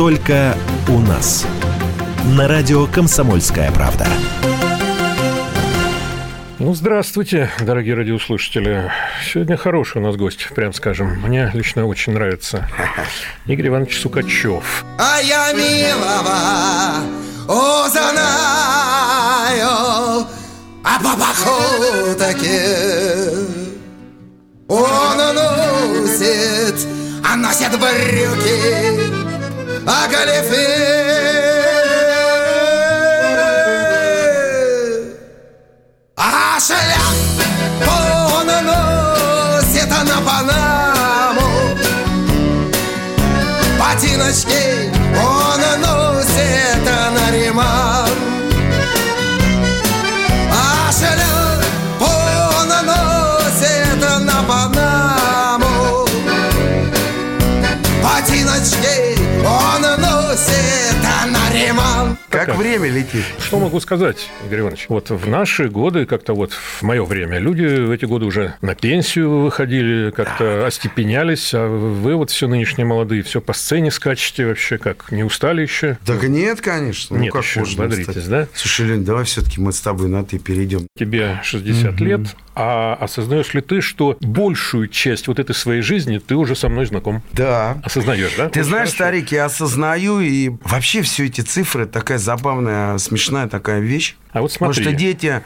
[0.00, 0.56] Только
[0.88, 1.46] у нас.
[2.34, 4.06] На радио «Комсомольская правда».
[6.58, 8.90] Ну, здравствуйте, дорогие радиослушатели.
[9.30, 11.20] Сегодня хороший у нас гость, прям скажем.
[11.20, 12.66] Мне лично очень нравится.
[13.44, 14.86] Игорь Иванович Сукачев.
[14.98, 17.04] А я милого
[17.46, 18.06] узнаю,
[20.82, 22.62] а по походке
[24.66, 26.88] он носит,
[27.22, 29.09] а носит брюки,
[29.90, 30.66] а галифе.
[36.16, 36.60] А
[62.30, 62.56] Как Как?
[62.58, 63.24] время летит.
[63.40, 64.86] Что могу сказать, Игорь Иванович?
[64.88, 68.76] Вот в наши годы, как-то вот в мое время, люди в эти годы уже на
[68.76, 74.78] пенсию выходили, как-то остепенялись, а вы вот все нынешние молодые, все по сцене скачете вообще,
[74.78, 75.98] как, не устали еще?
[76.06, 77.16] Так нет, конечно.
[77.16, 78.28] Нет, ну, как еще можно бодритесь, устать?
[78.28, 78.46] да?
[78.54, 80.86] Слушай, Лень, давай все-таки мы с тобой на ты перейдем.
[80.96, 82.20] Тебе 60 лет,
[82.54, 86.86] а осознаешь ли ты, что большую часть вот этой своей жизни ты уже со мной
[86.86, 87.22] знаком?
[87.32, 87.78] Да.
[87.82, 88.48] Осознаешь, да?
[88.48, 89.04] Ты Вот знаешь, хорошо.
[89.04, 94.16] старик, я осознаю, и вообще все эти цифры такая забавная, смешная такая вещь.
[94.32, 94.84] А вот Потому смотри.
[94.84, 95.42] что дети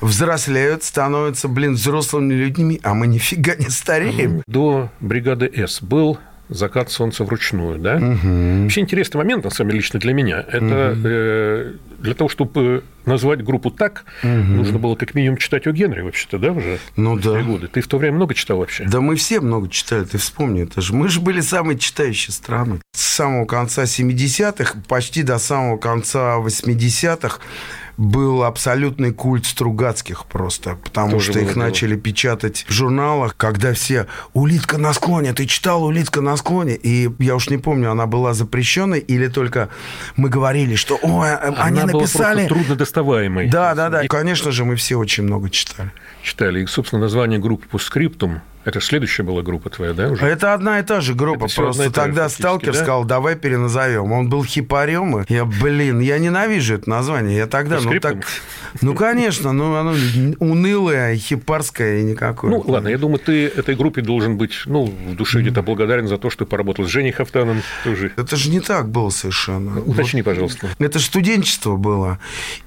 [0.00, 4.42] взрослеют, становятся, блин, взрослыми людьми, а мы нифига не стареем.
[4.46, 7.98] До бригады С был закат солнца вручную, да?
[7.98, 10.40] Вообще интересный момент, на самом деле, лично для меня.
[10.40, 16.02] Это э, для того, чтобы назвать группу так, нужно было как минимум читать о Генри,
[16.02, 16.78] вообще-то, да, уже?
[16.96, 17.42] Ну да.
[17.42, 17.68] годы.
[17.68, 18.84] Ты в то время много читал вообще?
[18.84, 22.80] Да мы все много читали, ты вспомни, это же мы же были самой читающей страной.
[22.94, 27.40] С самого конца 70-х, почти до самого конца 80-х
[27.96, 31.64] был абсолютный культ Стругацких просто, потому Тоже что было их дело.
[31.64, 37.10] начали печатать в журналах, когда все «Улитка на склоне», ты читал «Улитка на склоне», и
[37.18, 39.68] я уж не помню, она была запрещенной или только
[40.16, 43.48] мы говорили, что «Ой, они Она была написали...» трудно доставаемой.
[43.48, 44.06] Да, да, да.
[44.08, 45.90] Конечно же, мы все очень много читали.
[46.22, 46.62] Читали.
[46.62, 48.40] И, собственно, название группы по скриптум.
[48.64, 50.24] Это следующая была группа твоя, да, уже?
[50.24, 51.44] Это одна и та же группа.
[51.44, 52.78] Это Просто же тогда сталкер да?
[52.78, 54.12] сказал, давай переназовем.
[54.12, 55.24] Он был хипарем.
[55.28, 57.36] Я, блин, я ненавижу это название.
[57.36, 58.24] Я тогда, ну так...
[58.80, 59.94] Ну, конечно, ну оно
[60.38, 62.50] унылое, хипарское и никакое.
[62.50, 66.18] Ну, ладно, я думаю, ты этой группе должен быть, ну, в душе где-то благодарен за
[66.18, 68.12] то, что ты поработал с Женей Хафтаном тоже.
[68.16, 69.80] Это же не так было совершенно.
[69.80, 70.70] Уточни, пожалуйста.
[70.78, 72.18] Это студенчество было.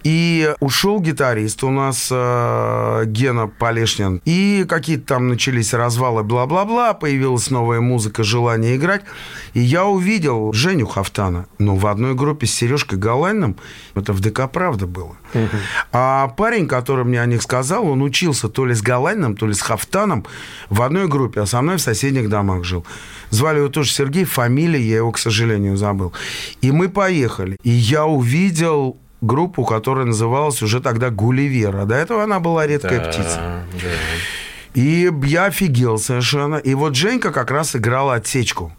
[0.03, 4.21] И ушел гитарист у нас э, Гена Полешнин.
[4.25, 6.93] И какие-то там начались развалы, бла-бла-бла.
[6.93, 9.03] Появилась новая музыка, желание играть.
[9.53, 11.45] И я увидел Женю Хафтана.
[11.59, 13.55] Ну, в одной группе с Сережкой Галаниным.
[13.95, 15.15] Это в ДК «Правда» было.
[15.91, 19.53] А парень, который мне о них сказал, он учился то ли с Галаниным, то ли
[19.53, 20.25] с Хафтаном
[20.69, 22.85] в одной группе, а со мной в соседних домах жил.
[23.29, 26.11] Звали его тоже Сергей, фамилия, я его, к сожалению, забыл.
[26.61, 27.57] И мы поехали.
[27.63, 31.75] И я увидел группу, которая называлась уже тогда «Гулливер».
[31.77, 33.37] А до этого она была «Редкая птица».
[33.37, 33.89] Да, да.
[34.77, 36.57] И я офигел совершенно.
[36.57, 38.71] И вот Женька как раз играла отсечку.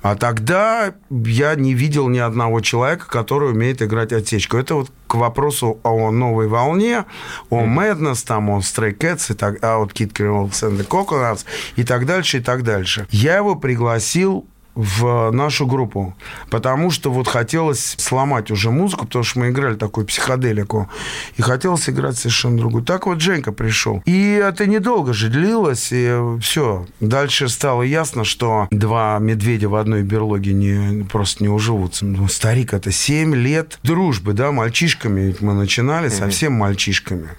[0.00, 4.56] А тогда я не видел ни одного человека, который умеет играть отсечку.
[4.56, 7.04] Это вот к вопросу о новой волне,
[7.50, 11.44] о Madness, там, о Stray Cats, и так, а вот Kid Creole and the Coconuts,
[11.76, 13.06] и так дальше, и так дальше.
[13.10, 16.14] Я его пригласил в нашу группу,
[16.50, 20.88] потому что вот хотелось сломать уже музыку, потому что мы играли такую психоделику,
[21.36, 22.84] и хотелось играть совершенно другую.
[22.84, 24.02] Так вот Женька пришел.
[24.04, 26.86] И это недолго же длилось, и все.
[27.00, 32.04] Дальше стало ясно, что два медведя в одной берлоге не, просто не уживутся.
[32.04, 37.30] Ну, старик, это 7 лет дружбы, да, мальчишками мы начинали, совсем мальчишками.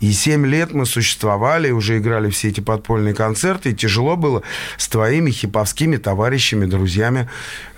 [0.00, 4.42] И семь лет мы существовали, уже играли все эти подпольные концерты, и тяжело было
[4.76, 7.28] с твоими хиповскими товарищами, друзьями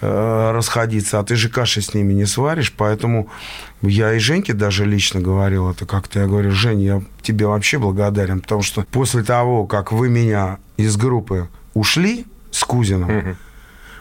[0.00, 1.19] э, расходиться.
[1.19, 3.29] А ты же каши с ними не сваришь, поэтому
[3.82, 6.20] я и Женьке даже лично говорил это как-то.
[6.20, 10.96] Я говорю, Жень, я тебе вообще благодарен, потому что после того, как вы меня из
[10.96, 13.37] группы ушли с Кузином,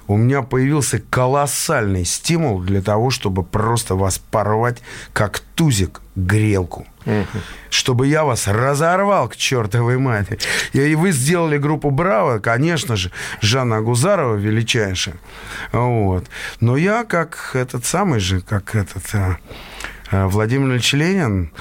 [0.08, 4.82] у меня появился колоссальный стимул для того, чтобы просто вас порвать,
[5.14, 6.88] как тузик, грелку.
[7.70, 10.40] Чтобы я вас разорвал к чертовой матери.
[10.74, 13.12] И вы сделали группу «Браво», конечно же,
[13.42, 15.16] Жанна Агузарова величайшая.
[15.72, 16.26] Вот.
[16.62, 19.04] Но я как этот самый же, как этот...
[19.14, 19.38] а,
[20.12, 21.52] а, Владимир Ильич Ленин,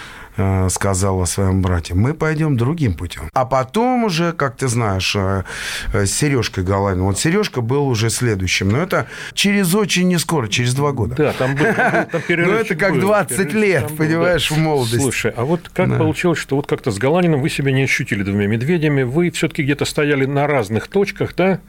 [0.68, 3.28] сказал о своем брате, мы пойдем другим путем.
[3.32, 5.44] А потом уже, как ты знаешь, э,
[5.92, 7.06] э, с Сережкой Галаниным.
[7.06, 8.68] Вот Сережка был уже следующим.
[8.68, 11.14] Но это через очень не скоро, через два года.
[11.14, 14.98] Да, там был, там, был- перерывчик это как был, 20 перерывчик лет, понимаешь, в молодости.
[14.98, 18.46] Слушай, а вот как получилось, что вот как-то с Галанином вы себя не ощутили двумя
[18.46, 21.60] медведями, вы все-таки где-то стояли на разных точках, да?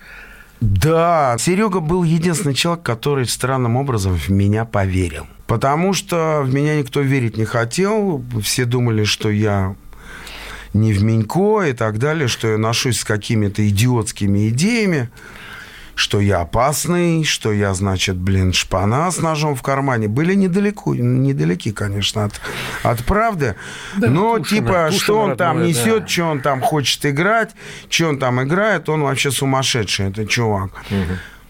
[0.62, 5.28] Да, Серега был единственный человек, который странным образом в меня поверил.
[5.48, 8.24] Потому что в меня никто верить не хотел.
[8.42, 9.76] Все думали, что я
[10.74, 15.10] не в Менько и так далее, что я ношусь с какими-то идиотскими идеями,
[15.96, 20.08] что я опасный, что я, значит, блин, шпана с ножом в кармане.
[20.10, 22.42] Были недалеко, недалеки, конечно, от,
[22.84, 23.56] от правды.
[23.96, 26.08] Да, Но, Тушино, типа, Тушино что он там родное, несет, да.
[26.08, 27.52] что он там хочет играть,
[27.90, 30.72] что он там играет, он вообще сумасшедший, это чувак.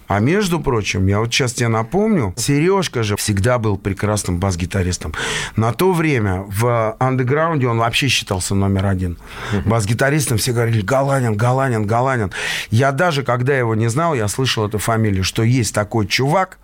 [0.07, 5.13] А между прочим, я вот сейчас тебе напомню, Сережка же всегда был прекрасным бас-гитаристом.
[5.55, 9.17] На то время в андеграунде он вообще считался номер один.
[9.65, 12.31] Бас-гитаристом все говорили Галанин, Галанин, Галанин.
[12.69, 16.59] Я даже, когда его не знал, я слышал эту фамилию, что есть такой чувак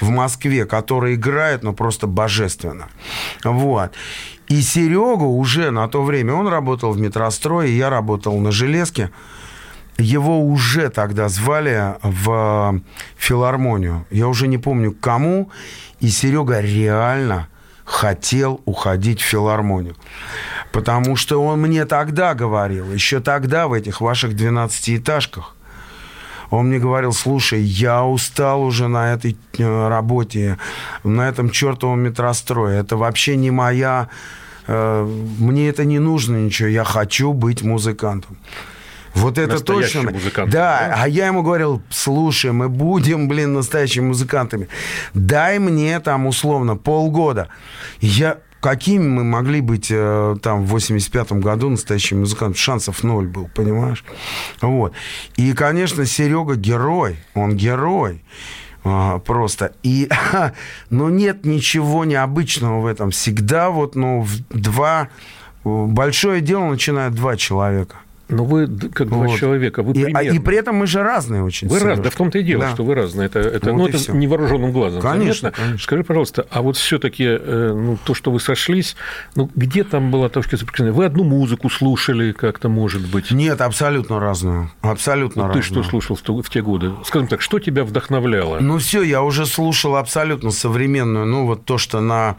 [0.00, 2.88] в Москве, который играет, ну, просто божественно.
[3.44, 3.92] Вот.
[4.48, 9.10] И Серегу уже на то время, он работал в метрострое, я работал на железке,
[10.00, 12.80] его уже тогда звали в
[13.16, 14.06] филармонию.
[14.10, 15.50] Я уже не помню к кому.
[16.00, 17.48] И Серега реально
[17.84, 19.96] хотел уходить в филармонию.
[20.72, 25.56] Потому что он мне тогда говорил, еще тогда в этих ваших 12-этажках,
[26.50, 30.58] он мне говорил, слушай, я устал уже на этой э, работе,
[31.04, 32.80] на этом чертовом метрострое.
[32.80, 34.08] Это вообще не моя...
[34.66, 35.04] э,
[35.38, 36.68] мне это не нужно ничего.
[36.68, 38.36] Я хочу быть музыкантом.
[39.14, 40.18] Вот это Настоящим точно.
[40.18, 41.02] музыкантом, да, да?
[41.02, 44.68] а я ему говорил, слушай, мы будем, блин, настоящими музыкантами.
[45.14, 47.48] Дай мне там условно полгода.
[48.00, 52.58] Я Какими мы могли быть э, там в 85-м году настоящими музыкантами?
[52.58, 54.04] Шансов ноль был, понимаешь?
[54.60, 54.92] Вот.
[55.36, 57.16] И, конечно, Серега герой.
[57.32, 58.22] Он герой.
[58.84, 59.72] А, просто.
[59.82, 60.10] И,
[60.90, 63.10] но нет ничего необычного в этом.
[63.12, 65.08] Всегда вот, ну, в два...
[65.64, 67.96] Большое дело начинают два человека.
[68.30, 69.38] Но вы как два Вот.
[69.38, 70.36] человека, вы И, а- примерно...
[70.36, 71.68] и при этом мы же разные очень.
[71.68, 72.70] Вы разные, да в том-то и дело, Да.
[72.70, 73.26] что вы разные.
[73.26, 74.12] Это, это, Вот ну, это всё.
[74.14, 75.00] невооруженным глазом.
[75.02, 75.78] Конечно, конечно.
[75.78, 78.96] Скажи, пожалуйста, а вот все-таки ну, то, что вы сошлись,
[79.34, 80.96] ну, где там была точка соприкосновения?
[80.96, 83.30] Вы одну музыку слушали как-то, может быть?
[83.30, 84.70] Нет, абсолютно разную.
[84.80, 85.82] Абсолютно Вот ты разную.
[85.84, 86.92] что слушал в, те годы?
[87.04, 88.58] Скажем так, что тебя вдохновляло?
[88.60, 92.36] Ну все, я уже слушал абсолютно современную, ну вот то, что на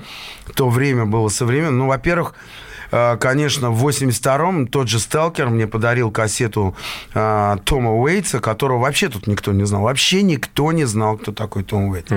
[0.56, 1.72] то время было современно.
[1.72, 2.71] Ну, во-первых, э,
[3.20, 6.76] конечно, в 82-м тот же «Сталкер» мне подарил кассету
[7.14, 9.84] э, Тома Уэйтса, которого вообще тут никто не знал.
[9.84, 12.12] Вообще никто не знал, кто такой Том Уэйтс.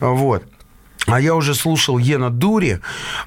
[0.00, 0.42] Вот.
[1.06, 2.80] А я уже слушал Ена Дури,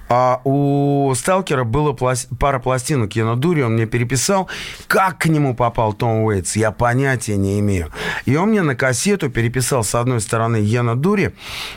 [0.09, 4.49] а у Сталкера было плас- пара пластинок Ена Дури, он мне переписал.
[4.87, 7.89] Как к нему попал Том Уэйтс, я понятия не имею.
[8.25, 11.33] И он мне на кассету переписал с одной стороны Ена Дури,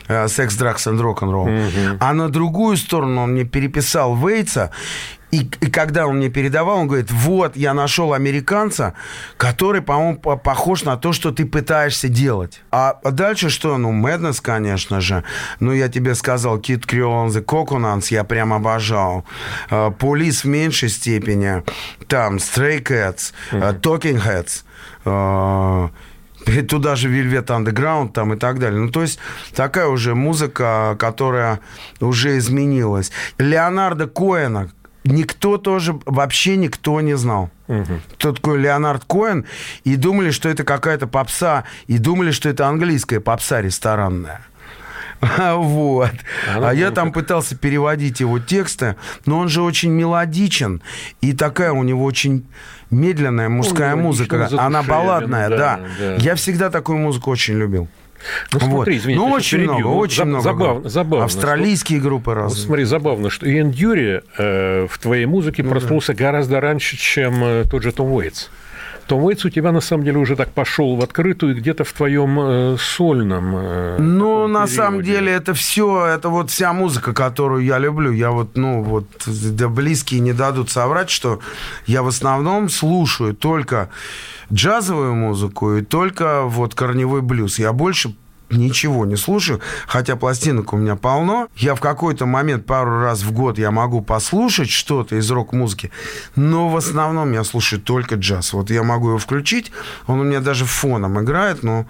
[0.08, 1.48] э, «Секс, дракс and рок-н-ролл»,
[2.00, 4.70] а на другую сторону он мне переписал Уэйтса,
[5.32, 8.92] и, и когда он мне передавал, он говорит, вот, я нашел американца,
[9.38, 12.60] который, по-моему, по- похож на то, что ты пытаешься делать.
[12.70, 13.78] А дальше что?
[13.78, 15.24] Ну, Madness, конечно же.
[15.58, 19.24] Ну, я тебе сказал, Kid Creole and the Coconuts я прям обожал.
[19.98, 21.62] Полис в меньшей степени.
[22.08, 25.90] Там, Stray Cats, э, Talking Heads.
[26.46, 28.80] и Туда же Velvet Underground там и так далее.
[28.80, 29.18] Ну, то есть
[29.54, 31.60] такая уже музыка, которая
[32.00, 33.12] уже изменилась.
[33.38, 34.70] Леонардо Коэна
[35.04, 37.50] никто тоже, вообще никто не знал.
[38.14, 39.46] Кто такой Леонард Коэн.
[39.84, 41.64] И думали, что это какая-то попса.
[41.86, 44.42] И думали, что это английская попса ресторанная.
[45.54, 46.10] Вот.
[46.48, 50.82] А, А я ну, там пытался переводить его тексты, но он же очень мелодичен,
[51.20, 52.44] и такая у него очень
[52.90, 54.48] медленная мужская музыка.
[54.58, 55.80] Она балладная, да, да.
[55.98, 56.14] да.
[56.16, 57.88] Я всегда такую музыку очень любил.
[58.52, 59.00] Ну, смотри, Вот.
[59.00, 59.74] извини, ну, я очень перебью.
[59.74, 60.42] много, Ну, очень заб- много.
[60.44, 60.88] забавно- групп.
[60.92, 62.64] забавно, Австралийские группы Вот разные.
[62.64, 67.64] смотри, забавно, что Иэн Дьюри э, в твоей Ну музыке проснулся гораздо раньше, чем э,
[67.70, 68.48] тот же Том Уэйтс.
[69.06, 72.38] Том Уэйтс у тебя, на самом деле, уже так пошел в открытую где-то в твоем
[72.40, 75.18] э, сольном э, Ну, на самом периоде.
[75.18, 78.12] деле, это все, это вот вся музыка, которую я люблю.
[78.12, 81.40] Я вот, ну, вот, да близкие не дадут соврать, что
[81.86, 83.88] я в основном слушаю только
[84.52, 87.58] джазовую музыку и только вот корневой блюз.
[87.58, 88.14] Я больше
[88.52, 91.48] ничего не слушаю, хотя пластинок у меня полно.
[91.56, 95.90] Я в какой-то момент пару раз в год я могу послушать что-то из рок-музыки,
[96.36, 98.52] но в основном я слушаю только джаз.
[98.52, 99.72] Вот я могу его включить,
[100.06, 101.86] он у меня даже фоном играет, но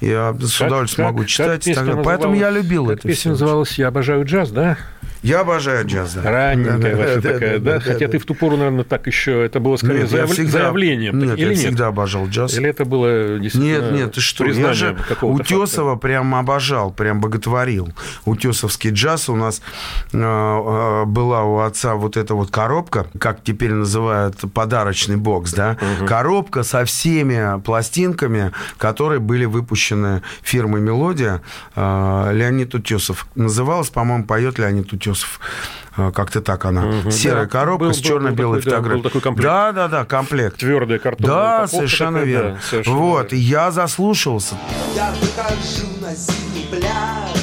[0.00, 1.62] я с Как- удовольствием как- могу как читать.
[1.62, 2.04] и песня так далее.
[2.04, 4.76] Поэтому я любил как это песня называлась «Я обожаю джаз», да?
[5.22, 6.22] Я обожаю джаз, да.
[6.30, 7.80] Ранненькая Да, ваша да, такая, да, да?
[7.80, 8.08] Хотя да.
[8.12, 11.18] ты в ту пору, наверное, так еще, это было скорее Нет, заяв- всегда- заявлением.
[11.18, 11.58] Нет, или я нет?
[11.58, 12.54] всегда обожал джаз.
[12.56, 14.44] Или это было действительно Нет, нет, ты что?
[14.44, 17.88] Я же Утесова прям обожал, прям боготворил.
[18.24, 19.62] Утесовский джаз у нас
[20.12, 25.76] э, э, была у отца вот эта вот коробка, как теперь называют подарочный бокс, да?
[26.06, 31.42] Коробка со всеми пластинками, которые были выпущены фирмой «Мелодия».
[31.74, 33.26] Э, Леонид Утесов.
[33.34, 35.05] Называлась, по-моему, поет Леонид Утесов.
[35.98, 37.10] Э, Как-то так она.
[37.10, 39.02] Серая Да, коробка был- с черно-белой такой, да, был фотографией.
[39.02, 39.44] такой комплект.
[39.48, 40.56] Да, да, да, комплект.
[40.58, 42.50] Твердая картонная Да, упаковка совершенно такая, верно.
[42.54, 43.36] да, совершенно вот, верно.
[43.36, 44.54] и я заслушался.
[44.94, 47.36] Я выхожу на зимний пляж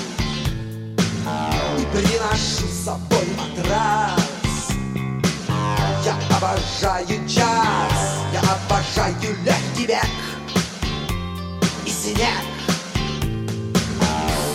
[1.80, 4.70] И приношу с собой матрас
[6.06, 9.16] Я обожаю джаз Я обожаю
[9.46, 10.06] легкий век
[11.86, 12.44] И снег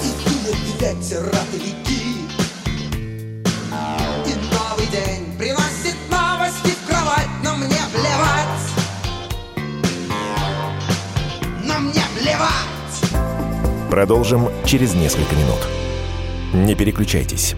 [0.04, 1.87] И дует ветер от реки
[13.90, 15.66] Продолжим через несколько минут.
[16.52, 17.54] Не переключайтесь.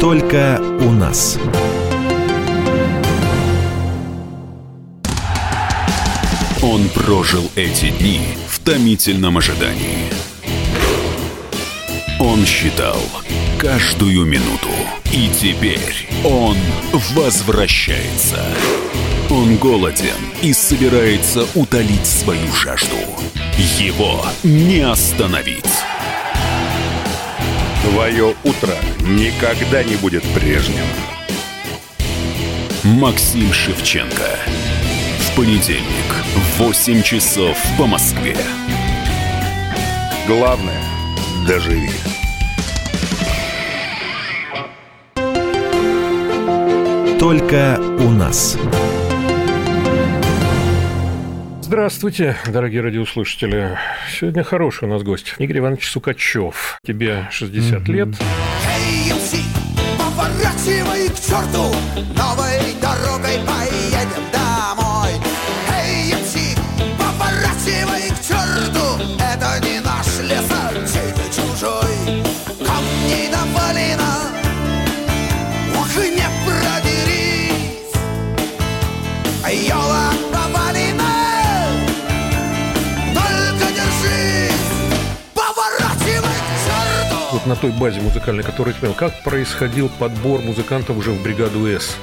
[0.00, 1.38] Только у нас.
[6.62, 10.10] Он прожил эти дни в томительном ожидании.
[12.18, 13.00] Он считал
[13.58, 14.68] каждую минуту.
[15.12, 16.56] И теперь он
[17.14, 18.44] возвращается.
[19.30, 22.96] Он голоден и собирается утолить свою жажду.
[23.58, 25.64] Его не остановить.
[27.82, 30.84] Твое утро никогда не будет прежним.
[32.84, 34.38] Максим Шевченко.
[35.18, 35.84] В понедельник
[36.36, 38.36] в 8 часов по Москве.
[40.28, 40.80] Главное–
[41.48, 41.90] доживи.
[47.18, 48.56] Только у нас.
[51.68, 53.76] Здравствуйте, дорогие радиослушатели.
[54.10, 55.34] Сегодня хороший у нас гость.
[55.36, 56.78] Игорь Иванович Сукачев.
[56.82, 58.08] Тебе 60 лет.
[58.08, 59.36] Эй, MC,
[59.98, 61.64] поворачивай к черту
[62.16, 64.37] Новой дорогой поедем
[87.60, 91.96] той базе музыкальной, которую ты имел, как происходил подбор музыкантов уже в бригаду С?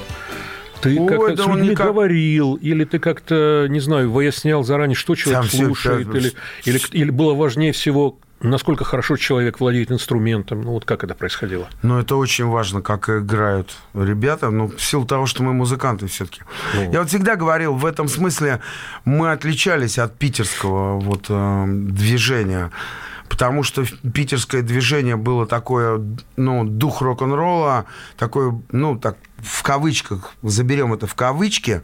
[0.80, 4.94] Ты Ой, как-то да с людьми никак- говорил, или ты как-то, не знаю, выяснял заранее,
[4.94, 6.32] что человек Сам слушает, или,
[6.64, 10.60] или, или было важнее всего, насколько хорошо человек владеет инструментом?
[10.62, 11.68] Ну, вот как это происходило?
[11.82, 14.50] Но это очень важно, как играют ребята.
[14.50, 16.42] Ну, в силу того, что мы музыканты все-таки.
[16.74, 16.92] Ну.
[16.92, 18.60] Я вот всегда говорил, в этом смысле
[19.04, 22.70] мы отличались от питерского вот, э, движения.
[23.28, 26.00] Потому что питерское движение было такое,
[26.36, 31.82] ну, дух рок-н-ролла, такое, ну, так, в кавычках, заберем это в кавычки,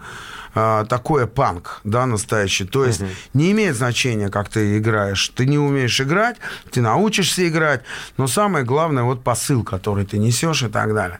[0.55, 2.65] а, такое панк, да, настоящий.
[2.65, 5.29] То есть не имеет значения, как ты играешь.
[5.31, 6.37] Ты не умеешь играть,
[6.71, 7.83] ты научишься играть,
[8.19, 11.19] но самое главное, вот посыл, который ты несешь и так далее.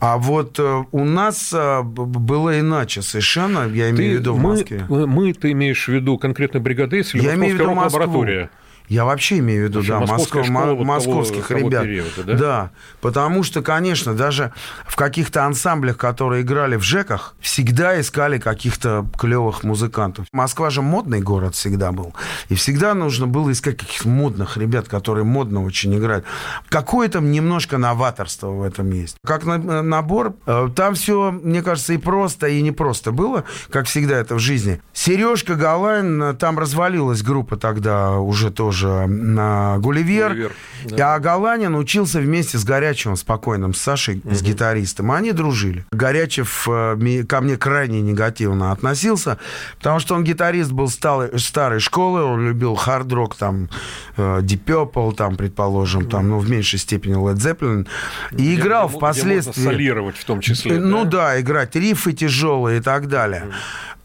[0.00, 4.50] А вот э, у нас э, было иначе совершенно, я имею в виду в мы,
[4.50, 4.84] Москве.
[4.88, 8.00] мы, ты имеешь в виду конкретно бригады С или Я имею в виду Москву.
[8.00, 8.50] лаборатория?
[8.88, 11.82] Я вообще имею в виду, Вообще да, Москва- школа вот того- московских того ребят.
[11.84, 12.70] периода, да?
[13.00, 14.52] потому что, конечно, даже
[14.86, 20.26] в каких-то ансамблях, которые играли в ЖЭКах, всегда искали каких-то клевых музыкантов.
[20.32, 22.14] Москва же модный город всегда был.
[22.48, 26.24] И всегда нужно было искать каких-то модных ребят, которые модно очень играют.
[26.68, 29.16] Какое-то немножко новаторство в этом есть.
[29.26, 33.86] Как на- набор, э, там все, мне кажется, и просто, и не просто было, как
[33.86, 34.80] всегда это в жизни.
[34.92, 40.28] Сережка Галайн, э, там развалилась группа тогда уже тоже на Гулливер.
[40.30, 40.52] Гулливер,
[40.96, 45.10] И А Галанин учился вместе с Горячевым, спокойным, с Сашей, с гитаристом.
[45.12, 45.84] Они дружили.
[45.90, 49.38] Горячев э, ко мне крайне негативно относился,
[49.78, 53.68] потому что он гитарист был сталой- старой школы, он любил хард-рок, там,
[54.16, 57.86] э, Deep Purple, там, предположим, там, ну, в меньшей степени Led Zeppelin.
[58.32, 59.64] И играл Где- где можно впоследствии...
[59.64, 60.78] солировать в том числе.
[60.78, 63.44] Ну да, играть рифы тяжелые и так далее.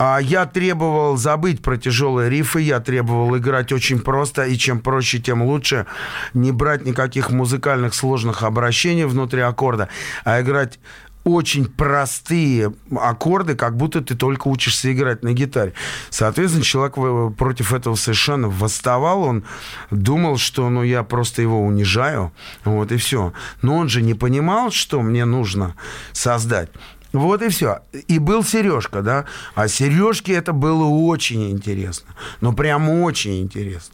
[0.06, 5.20] А я требовал забыть про тяжелые рифы, я требовал играть очень просто, и чем проще,
[5.20, 5.86] тем лучше.
[6.34, 9.88] Не брать никаких музыкальных сложных обращений внутри аккорда,
[10.26, 10.78] а играть
[11.24, 15.74] очень простые аккорды, как будто ты только учишься играть на гитаре.
[16.10, 19.46] Соответственно, человек в- против этого совершенно восставал, он
[19.90, 22.34] думал, что ну, я просто его унижаю,
[22.66, 23.32] вот и все.
[23.62, 25.76] Но он же не понимал, что мне нужно
[26.12, 26.70] создать.
[27.14, 27.82] Вот и все.
[28.08, 29.26] И был Сережка, да.
[29.54, 32.10] А Сережке это было очень интересно.
[32.42, 33.94] Ну, прям очень интересно.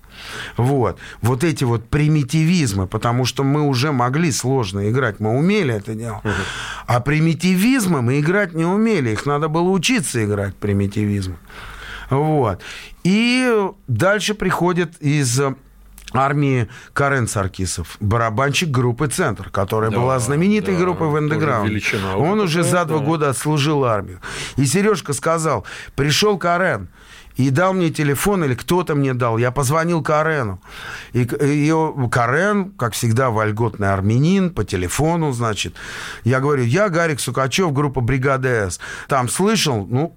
[0.56, 0.98] Вот.
[1.22, 6.24] Вот эти вот примитивизмы, потому что мы уже могли сложно играть, мы умели это делать.
[6.88, 9.12] А примитивизмы мы играть не умели.
[9.12, 11.36] Их надо было учиться играть, примитивизмы.
[12.10, 12.62] Вот.
[13.04, 15.56] И дальше приходит из э,
[16.14, 21.82] армии Карен Саркисов, барабанщик группы «Центр», которая Да, была знаменитой да, группой в андеграунде.
[22.16, 23.06] Он уже за два да.
[23.06, 24.20] года отслужил армию.
[24.56, 26.90] И Сережка сказал, пришел Карен,
[27.40, 29.38] и дал мне телефон, или кто-то мне дал.
[29.38, 30.62] Я позвонил Карену.
[31.14, 31.74] И, и
[32.12, 35.74] Карен, как всегда, вольготный армянин, по телефону, значит.
[36.26, 38.82] Я говорю, я Гарик Сукачев, группа «Бригада С».
[39.08, 40.14] Там слышал, ну,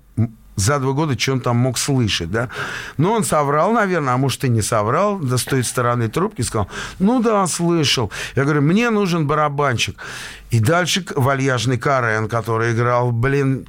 [0.57, 2.49] за два года, что он там мог слышать, да?
[2.99, 6.69] Но он соврал, наверное, а может и не соврал, да с той стороны трубки сказал,
[6.99, 8.11] ну да, слышал.
[8.37, 9.97] Я говорю, мне нужен барабанщик.
[10.51, 13.67] И дальше вальяжный Карен, который играл, блин,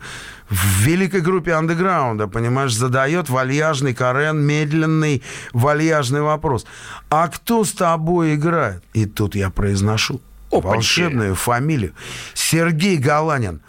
[0.50, 5.24] в великой группе андеграунда, понимаешь, задает вальяжный Карен, медленный
[5.54, 6.66] вальяжный вопрос.
[7.10, 8.84] А кто с тобой играет?
[8.94, 10.22] И тут я произношу
[10.52, 10.68] Опаньки.
[10.68, 11.94] волшебную фамилию.
[12.34, 13.62] Сергей Галанин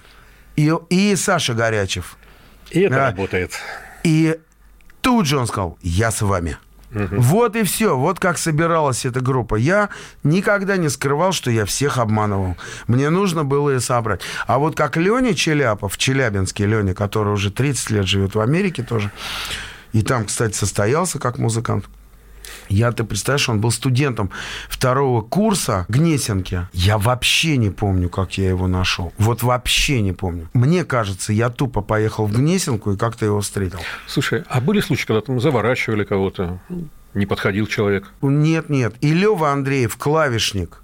[0.57, 2.17] и, и Саша Горячев.
[2.75, 3.07] И это Да.
[3.07, 3.53] работает.
[4.03, 4.39] И
[5.01, 6.59] тут же он сказал, я с вами.
[6.91, 7.97] Вот и все.
[7.97, 9.57] Вот как собиралась эта группа.
[9.57, 9.89] Я
[10.23, 12.57] никогда не скрывал, что я всех обманывал.
[12.87, 14.21] Мне нужно было ее собрать.
[14.47, 19.11] А вот как Леня Челяпов, Челябинский Леня, который уже 30 лет живет в Америке тоже,
[19.93, 21.87] и там, кстати, состоялся как музыкант.
[22.69, 24.31] Я, ты представляешь, он был студентом
[24.69, 26.69] второго курса Гнесинки.
[26.73, 29.13] Я вообще не помню, как я его нашел.
[29.19, 30.49] Вот вообще не помню.
[30.55, 33.81] Мне кажется, я тупо поехал в Гнесинку и как-то его встретил.
[34.07, 36.61] Слушай, а были случаи, когда там заворачивали кого-то,
[37.15, 38.11] не подходил человек?
[38.23, 38.95] Нет, нет.
[39.01, 40.83] И Лева Андреев, клавишник.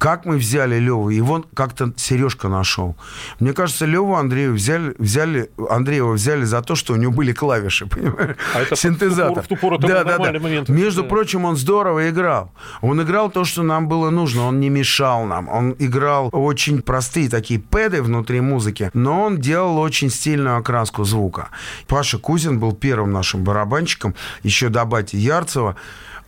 [0.00, 1.10] Как мы взяли Леву?
[1.10, 2.96] Его как-то Сережка нашел.
[3.38, 7.86] Мне кажется, Леву Андреева взяли, взяли, Андреева взяли за то, что у него были клавиши,
[7.94, 8.36] понимаешь?
[8.54, 9.34] А это в ту Синтезатор.
[9.34, 10.68] пору- в ту пору это был нормальный момент.
[10.70, 11.08] Между Да.
[11.08, 12.50] прочим, он здорово играл.
[12.80, 14.46] Он играл то, что нам было нужно.
[14.46, 15.48] Он не мешал нам.
[15.50, 21.48] Он играл очень простые такие пэды внутри музыки, но он делал очень стильную окраску звука.
[21.86, 25.76] Паша Кузин был первым нашим барабанщиком, еще до Бати Ярцева.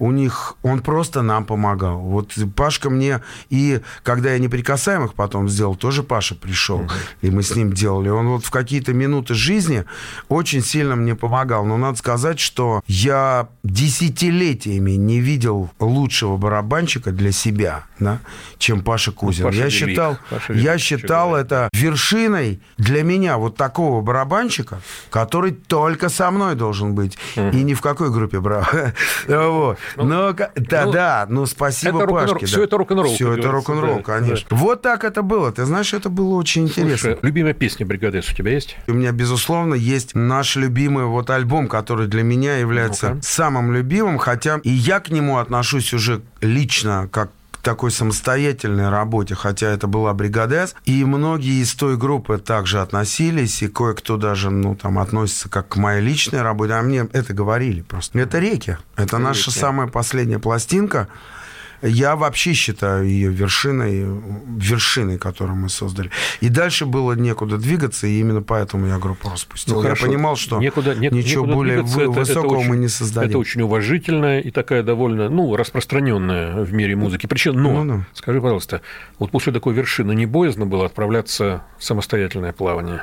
[0.02, 2.00] У них он просто нам помогал.
[2.00, 7.54] Вот Пашка мне и когда я неприкасаемых потом сделал, тоже Паша пришел, и мы с
[7.54, 8.08] ним делали.
[8.08, 9.84] Он вот в какие-то минуты жизни
[10.28, 11.64] очень сильно мне помогал.
[11.64, 18.18] Но надо сказать, что я десятилетиями не видел лучшего барабанщика для себя, да,
[18.58, 19.44] чем Паша Кузин.
[19.44, 19.78] Паша я велик.
[19.78, 26.56] считал, Паша я считал это вершиной для меня вот такого барабанщика, который только со мной
[26.56, 27.16] должен быть.
[27.36, 28.64] И ни в какой группе брал.
[29.28, 29.78] Вот.
[29.96, 32.46] Но, ка- да, ну, да, ну спасибо это Пашке.
[32.56, 32.62] да.
[32.64, 34.56] это рок-н-ролл, Все это рок-н-ролл, да, конечно.
[34.56, 35.52] Вот так это было.
[35.52, 36.96] Ты знаешь, это было очень интересно.
[37.12, 38.76] Слушай, любимая песня «Бригады С» у тебя есть?
[38.86, 43.22] У меня, безусловно, есть наш любимый вот альбом, который для меня является Ну-ка.
[43.22, 47.30] самым любимым, хотя и я к нему отношусь уже лично как
[47.62, 53.62] такой самостоятельной работе, хотя это была бригада С, и многие из той группы также относились,
[53.62, 57.82] и кое-кто даже, ну, там, относится как к моей личной работе, а мне это говорили
[57.82, 58.18] просто.
[58.18, 59.60] Это реки, это наша Реки.
[59.60, 61.08] самая последняя пластинка,
[61.82, 64.06] я вообще считаю ее вершиной,
[64.56, 66.10] вершиной, которую мы создали.
[66.40, 69.76] И дальше было некуда двигаться, и именно поэтому я группу распустил.
[69.76, 70.06] я хорошо.
[70.06, 72.88] понимал, что Некуда- не- ничего некуда более двигаться, вы- это- это высокого очень- мы не
[72.88, 73.30] создадим.
[73.30, 77.26] Это очень уважительная и такая довольно, ну, распространенная в мире музыки.
[77.26, 78.06] Причем, но, Ну да.
[78.14, 78.80] скажи, пожалуйста,
[79.18, 83.02] вот после такой вершины не боязно было отправляться в самостоятельное плавание?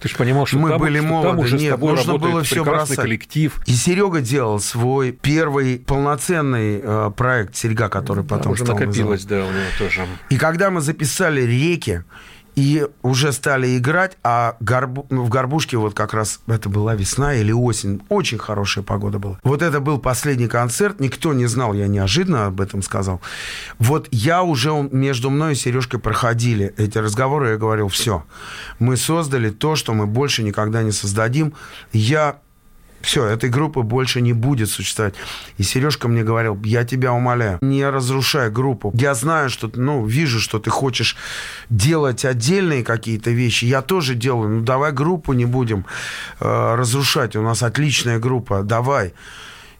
[0.00, 1.40] Ты же понимал, что Мы там, были что там молоды.
[1.42, 2.96] уже с Нет, тобой нужно было прекрасный бросать.
[2.96, 3.60] коллектив.
[3.66, 9.24] И Серега делал свой первый полноценный э, проект Серега, который Там потом уже стал накопилось,
[9.24, 10.06] да, у него тоже.
[10.28, 12.02] И когда мы записали реки
[12.56, 17.34] и уже стали играть, а горбу- ну, в Горбушке вот как раз это была весна
[17.34, 19.38] или осень, очень хорошая погода была.
[19.42, 23.20] Вот это был последний концерт, никто не знал, я неожиданно об этом сказал.
[23.78, 28.24] Вот я уже, между мной и Сережкой проходили эти разговоры, я говорил, все,
[28.78, 31.54] мы создали то, что мы больше никогда не создадим.
[31.92, 32.38] Я
[33.00, 35.14] все, этой группы больше не будет существовать.
[35.58, 38.92] И Сережка мне говорил, я тебя умоляю, не разрушай группу.
[38.94, 41.16] Я знаю, что, ну, вижу, что ты хочешь
[41.70, 43.64] делать отдельные какие-то вещи.
[43.64, 44.50] Я тоже делаю.
[44.50, 45.86] Ну, давай группу не будем
[46.40, 47.36] э, разрушать.
[47.36, 48.62] У нас отличная группа.
[48.62, 49.14] Давай.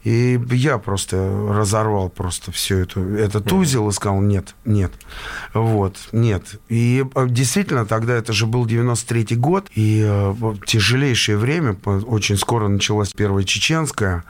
[0.03, 1.15] И я просто
[1.49, 4.91] разорвал просто все это, этот узел и сказал, нет, нет,
[5.53, 6.59] вот, нет.
[6.69, 10.33] И э, действительно, тогда это же был 93-й год, и э,
[10.65, 14.23] тяжелейшее время, очень скоро началась Первая Чеченская,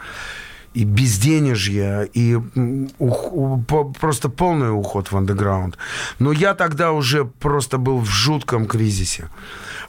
[0.74, 2.36] и безденежье, и
[2.98, 5.78] ух- у- по- просто полный уход в андеграунд.
[6.20, 9.30] Но я тогда уже просто был в жутком кризисе.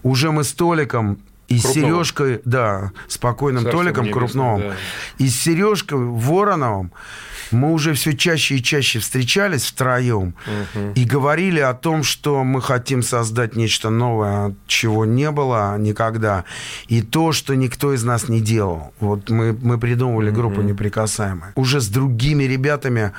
[0.03, 1.72] Уже мы с Толиком и с.
[1.72, 4.76] Сережкой, да, спокойным Царство Толиком Крупновым, да.
[5.18, 6.92] и с Сережкой Вороновым
[7.52, 10.35] мы уже все чаще и чаще встречались втроем
[10.94, 16.44] и говорили о том, что мы хотим создать нечто новое, чего не было никогда,
[16.88, 18.92] и то, что никто из нас не делал.
[19.00, 21.52] Вот мы, мы придумывали группу «Неприкасаемая».
[21.55, 23.12] Уже с другими ребятами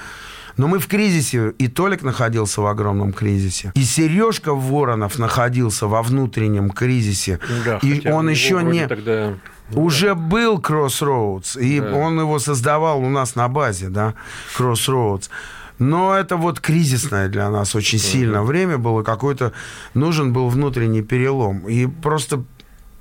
[0.57, 6.01] но мы в кризисе, и Толик находился в огромном кризисе, и Сережка Воронов находился во
[6.01, 8.87] внутреннем кризисе, Да, и он еще не...
[8.87, 9.33] Тогда...
[9.73, 11.93] Уже был Crossroads, и Да.
[11.93, 14.13] он его создавал у нас на базе, да,
[14.57, 15.29] Crossroads.
[15.79, 19.53] Но это вот кризисное для нас очень сильно время было, какой-то
[19.93, 21.67] нужен был внутренний перелом.
[21.67, 22.43] И просто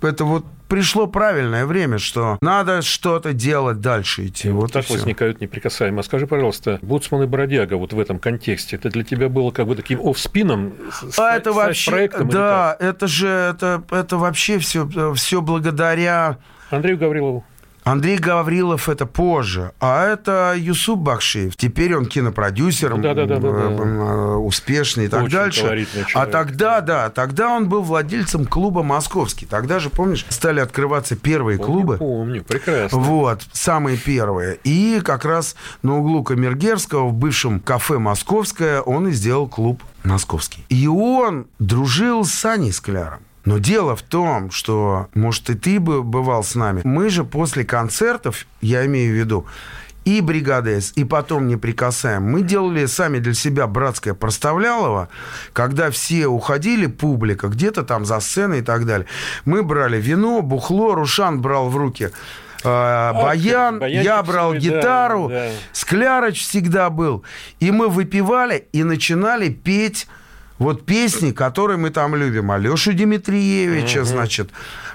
[0.00, 4.48] это вот пришло правильное время, что надо что-то делать дальше идти.
[4.48, 4.94] И вот и так всё.
[4.94, 6.00] возникают неприкасаемые.
[6.00, 9.66] А скажи, пожалуйста, Буцман и Бродяга вот в этом контексте, это для тебя было как
[9.66, 12.28] бы таким офспином А с- это вообще, проектом?
[12.30, 16.38] да, это же, это, это вообще все, все благодаря?
[16.70, 17.44] Андрею Гаврилову.
[17.84, 21.56] Андрей Гаврилов это позже, а это Юсуп Бакшиев.
[21.56, 23.48] Теперь он кинопродюсер, Да-да-да-да-да.
[23.48, 25.60] м, э, успешный и так Очень дальше.
[25.62, 26.32] А человек.
[26.32, 29.46] тогда, да, тогда он был владельцем клуба «Московский».
[29.46, 31.96] Тогда же, помнишь, стали открываться первые Помню, клубы.
[31.98, 32.98] Помню, прекрасно.
[32.98, 34.58] Вот, самые первые.
[34.62, 40.64] И как раз на углу Камергерского, в бывшем кафе «Московское», он и сделал клуб «Московский».
[40.68, 43.20] И он дружил с Саней Скляром.
[43.44, 46.82] Но дело в том, что, может, и ты бы бывал с нами.
[46.84, 49.46] Мы же после концертов, я имею в виду,
[50.04, 52.24] и «Бригада С», и потом «Не прикасаем».
[52.24, 55.08] Мы делали сами для себя братское проставлялово,
[55.52, 59.06] когда все уходили, публика, где-то там за сценой и так далее.
[59.44, 62.10] Мы брали вино, бухло, Рушан брал в руки
[62.64, 65.50] э, баян, баянчик я брал свой, да, гитару, да.
[65.72, 67.24] Скляроч всегда был.
[67.60, 70.08] И мы выпивали и начинали петь
[70.58, 72.50] вот песни, которые мы там любим.
[72.50, 74.50] Алешу Дмитриевича, значит,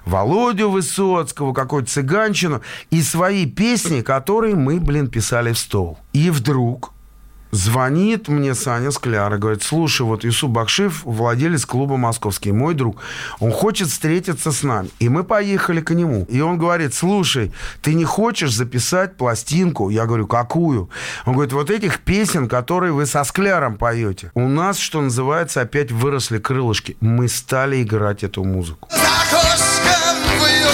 [0.06, 2.62] Володю Высоцкого, какую-то цыганщину.
[2.90, 5.98] И свои песни, которые мы, блин, писали в стол.
[6.14, 6.94] И вдруг
[7.52, 12.98] звонит мне Саня Скляр и говорит, слушай, вот Юсуп Бакшиев, владелец клуба «Московский», мой друг,
[13.40, 14.90] он хочет встретиться с нами.
[15.00, 16.26] И мы поехали к нему.
[16.30, 19.90] И он говорит, слушай, ты не хочешь записать пластинку?
[19.90, 20.90] Я говорю, какую?
[21.26, 24.32] Он говорит, вот этих песен, которые вы со Скляром поете.
[24.34, 26.98] У нас, что называется, опять выросли крылышки.
[27.02, 28.90] Мы стали играть эту музыку.
[28.92, 30.67] За окошком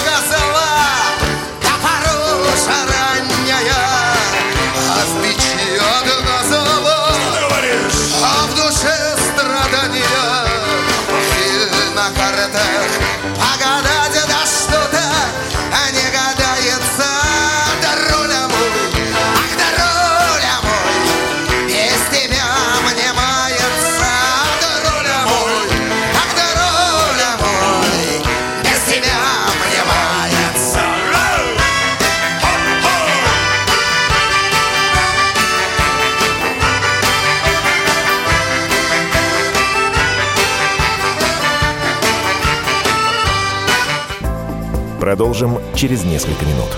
[45.14, 46.76] Продолжим через несколько минут.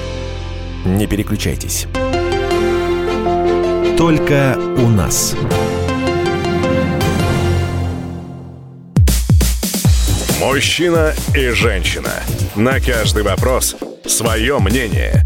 [0.84, 1.86] Не переключайтесь.
[3.96, 5.34] Только у нас.
[10.38, 12.12] Мужчина и женщина.
[12.54, 15.25] На каждый вопрос свое мнение.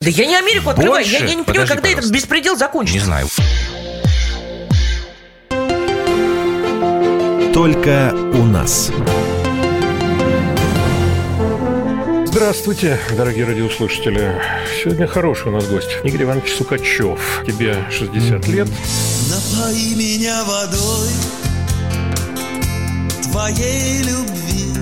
[0.00, 1.02] Да я не Америку открываю.
[1.02, 1.12] Больше?
[1.12, 2.14] Я, я не понимаю, Подожди, когда этот пожалуйста.
[2.14, 3.04] беспредел Не закончится.
[3.06, 3.28] знаю.
[7.54, 8.90] Только у нас.
[12.26, 14.38] Здравствуйте, дорогие радиослушатели.
[14.84, 15.88] Сегодня хороший у нас гость.
[16.04, 17.42] Игорь Иванович Сукачев.
[17.46, 18.68] Тебе 60 лет.
[19.30, 21.08] Напои меня водой
[23.22, 24.74] твоей любви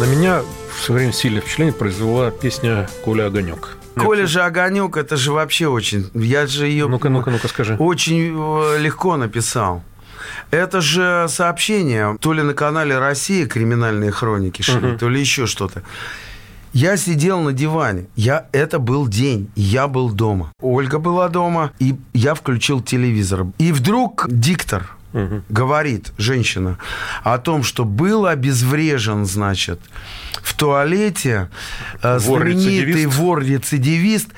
[0.00, 3.76] На меня в свое время сильное впечатление произвела песня «Коля Огонек».
[3.96, 6.08] Коля же огонек, это же вообще очень.
[6.14, 7.74] Я же ее Ну-ка, ну-ка, ну-ка, скажи.
[7.78, 9.82] очень э, легко написал.
[10.50, 15.82] Это же сообщение, то ли на канале Россия криминальные хроники шли, то ли еще что-то.
[16.72, 18.06] Я сидел на диване.
[18.14, 19.50] Я, это был день.
[19.56, 20.52] Я был дома.
[20.60, 23.46] Ольга была дома, и я включил телевизор.
[23.58, 24.90] И вдруг диктор
[25.48, 26.78] говорит, женщина,
[27.24, 29.80] о том, что был обезврежен, значит,
[30.42, 31.50] в туалете
[32.02, 33.16] э, знаменитый Вор-рецидивист.
[33.16, 34.28] вор-рецидивист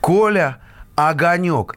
[0.00, 0.58] Коля
[0.96, 1.76] Огонек.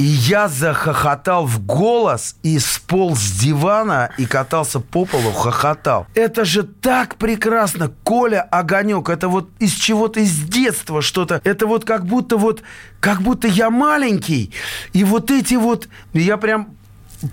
[0.00, 6.06] И я захохотал в голос и сполз с дивана и катался по полу, хохотал.
[6.14, 7.92] Это же так прекрасно.
[8.02, 9.10] Коля Огонек.
[9.10, 11.42] Это вот из чего-то из детства что-то.
[11.44, 12.62] Это вот как будто вот,
[12.98, 14.54] как будто я маленький.
[14.94, 15.86] И вот эти вот...
[16.14, 16.74] Я прям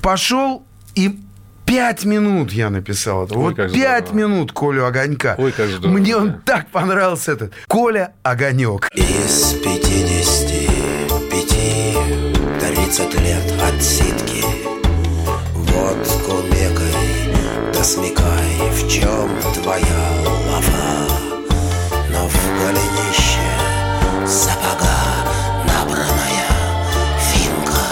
[0.01, 1.17] пошел и
[1.65, 3.36] пять минут я написал это.
[3.36, 4.13] Ой, вот пять здорово.
[4.13, 5.36] минут Колю Огонька.
[5.38, 7.53] Ой, как здорово, Мне он так понравился этот.
[7.69, 8.89] Коля Огонек.
[8.93, 11.06] Из пятидесяти
[11.47, 11.93] пяти
[12.60, 14.43] тридцать лет отсидки.
[15.53, 19.83] Водку мекай, да смекай, в чем твоя
[20.49, 21.07] лафа
[22.10, 23.47] Но в голенище
[24.25, 24.97] сапога
[25.65, 26.47] набранная
[27.31, 27.86] финка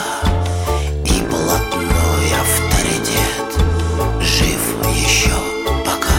[1.05, 3.63] И блатной авторитет
[4.21, 4.61] жив
[4.93, 5.35] еще
[5.85, 6.15] пока.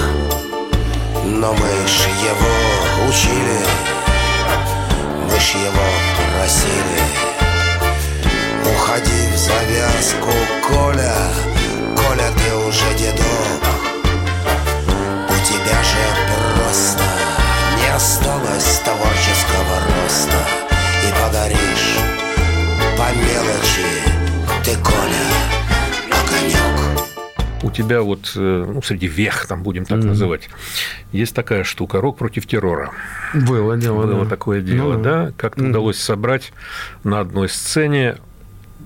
[1.24, 3.85] Но мы ж его учили
[5.40, 5.86] ж его
[6.32, 7.00] просили.
[8.64, 10.32] Уходи в завязку,
[10.68, 11.25] Коля,
[27.76, 30.48] тебя вот, э, ну, среди вех, там будем так называть,
[31.12, 32.90] есть такая штука «Рок против террора».
[33.34, 34.30] Было дело, Было да.
[34.30, 35.32] такое дело, Ну да?
[35.36, 36.52] Как-то удалось собрать
[37.04, 38.16] на одной сцене,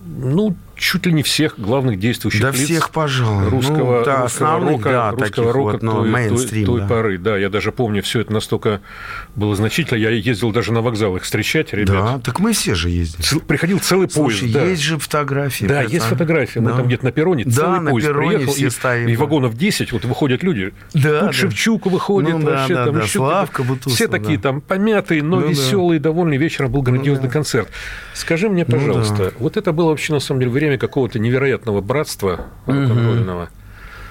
[0.06, 3.48] ну, чуть ли не всех главных действующих Да лиц всех, пожалуй.
[3.48, 6.86] русского, Ну, да, русского рока, да, русского рока вот, ну, той, той- той да.
[6.86, 7.18] поры.
[7.18, 8.80] Да, я даже помню, все это настолько
[9.36, 9.98] было значительно.
[9.98, 11.88] Я ездил даже на вокзал их встречать, ребят.
[11.88, 13.22] Да, так мы все же ездим.
[13.22, 14.64] Цел- Приходил целый Слушай, поезд, да.
[14.64, 15.66] есть же фотографии.
[15.66, 15.92] Да, представь.
[15.92, 16.60] есть фотография.
[16.60, 16.76] Мы Да.
[16.78, 19.20] там где-то на перроне Да, целый на поезд перроне приехал, все и, стоим, и да.
[19.20, 20.72] вагонов 10, вот выходят люди.
[20.94, 21.32] Да, Тут да.
[21.32, 23.62] Шевчук выходит, Ну да, вообще да, там да, еще Славка.
[23.64, 24.42] Бутусов, Все такие да.
[24.44, 25.48] там помятые, но Ну да.
[25.48, 26.38] веселые, довольные.
[26.38, 27.68] Вечером был грандиозный концерт.
[28.14, 32.46] Скажи мне, Ну пожалуйста, вот это было вообще на самом деле время какого-то невероятного братства
[32.66, 33.48] рок-н-ролльного.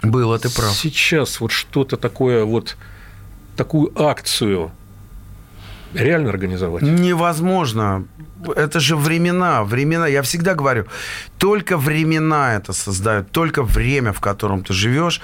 [0.02, 0.72] Было, ты прав.
[0.72, 2.78] Сейчас вот что-то такое вот
[3.56, 4.72] такую акцию
[5.94, 6.84] реально организовать?
[6.84, 8.06] Невозможно.
[8.56, 10.08] Это же времена, времена.
[10.08, 10.86] Я всегда говорю,
[11.38, 15.22] только времена это создают, только время, в котором ты живешь,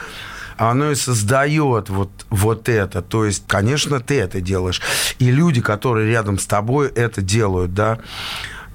[0.58, 3.02] оно и создает вот, вот это.
[3.02, 4.82] То есть, конечно, ты это делаешь.
[5.20, 8.00] И люди, которые рядом с тобой, это делают, да.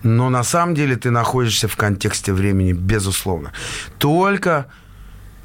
[0.02, 3.52] Но на самом деле ты находишься в контексте времени, безусловно.
[3.98, 4.66] Только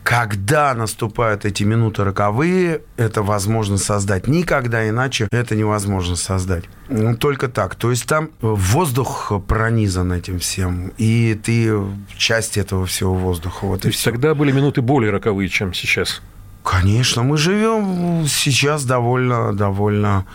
[0.06, 4.28] когда наступают эти минуты роковые, это возможно создать.
[4.28, 6.66] Никогда иначе это невозможно создать.
[6.90, 7.74] Ну, только так.
[7.74, 11.74] То есть там воздух пронизан этим всем, и ты
[12.16, 13.66] часть этого всего воздуха.
[13.66, 14.12] Вот То и есть все.
[14.12, 16.22] тогда были минуты более роковые, чем сейчас.
[16.64, 20.28] Конечно, мы живем сейчас довольно, довольно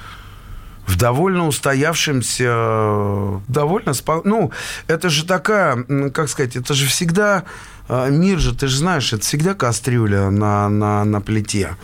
[0.91, 4.23] в довольно устоявшемся, довольно спо...
[4.25, 4.51] Ну,
[4.89, 7.45] это же такая, как сказать, это же всегда
[7.89, 11.77] э, мир же, ты же знаешь, это всегда кастрюля на, на, на плите.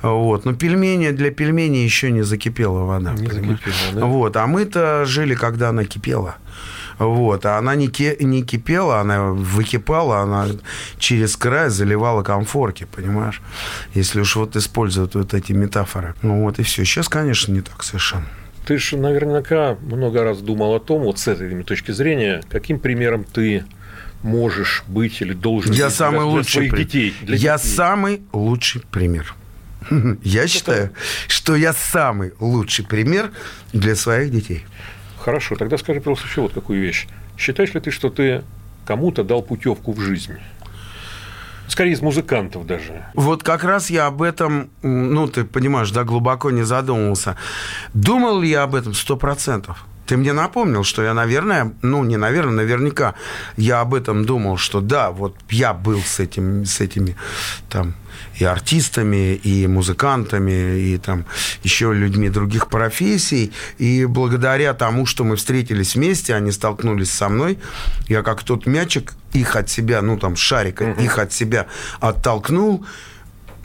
[0.00, 0.46] Вот.
[0.46, 3.12] Но пельмени, для пельменей еще не закипела вода.
[3.12, 3.58] Не понимаешь?
[3.58, 4.06] закипела, да?
[4.06, 4.36] Вот.
[4.36, 6.36] А мы-то жили, когда она кипела.
[6.98, 10.46] Вот, а она не, ки- не кипела, она выкипала, она
[10.98, 13.42] через край заливала комфорки, понимаешь?
[13.92, 16.14] Если уж вот использовать вот эти метафоры.
[16.22, 16.86] Ну вот и все.
[16.86, 18.24] Сейчас, конечно, не так совершенно.
[18.66, 23.24] Ты же наверняка много раз думал о том, вот с этой точки зрения, каким примером
[23.24, 23.64] ты
[24.22, 27.14] можешь быть или должен Я быть самый для, лучший своих при- детей.
[27.22, 27.68] для Я детей.
[27.68, 29.34] самый лучший пример.
[30.24, 30.90] Я считаю,
[31.28, 33.30] что я самый лучший пример
[33.72, 34.64] для своих детей.
[35.16, 37.06] Хорошо, тогда скажи, пожалуйста, еще вот какую вещь.
[37.38, 38.42] Считаешь ли ты, что ты
[38.84, 40.32] кому-то дал путевку в жизнь?
[41.68, 43.06] Скорее из музыкантов даже.
[43.14, 47.36] Вот как раз я об этом, ну, ты понимаешь, да, глубоко не задумывался.
[47.94, 48.94] Думал ли я об этом?
[48.94, 49.84] Сто процентов.
[50.06, 53.14] Ты мне напомнил, что я, наверное, ну, не наверное, наверняка,
[53.56, 57.16] я об этом думал, что да, вот я был с, этим, с этими
[57.68, 57.94] там
[58.38, 61.24] и артистами, и музыкантами, и там
[61.64, 63.52] еще людьми других профессий.
[63.78, 67.58] И благодаря тому, что мы встретились вместе, они столкнулись со мной,
[68.08, 71.66] я как тот мячик их от себя, ну там шарик, их от себя
[72.00, 72.86] оттолкнул,